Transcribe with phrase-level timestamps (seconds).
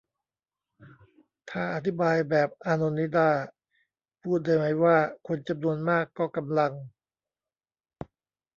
[1.49, 3.29] ถ้าอธิบายแบบอานนท์นิด้า
[4.21, 6.71] พูดได้ไหมว่า คนจำนวนมากก็กำลัง